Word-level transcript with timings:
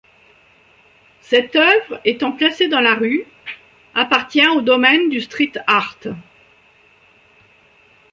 Cette 1.21 1.55
œuvre, 1.55 2.01
étant 2.05 2.31
placée 2.31 2.67
dans 2.67 2.79
la 2.79 2.95
rue, 2.95 3.23
appartient 3.93 4.47
au 4.47 4.61
domaine 4.61 5.09
du 5.09 5.21
Street 5.21 5.51
art. 5.67 5.99